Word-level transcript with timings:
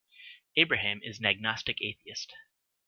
Abraham 0.57 1.01
is 1.03 1.19
an 1.19 1.25
agnostic 1.27 1.77
atheist. 1.79 2.33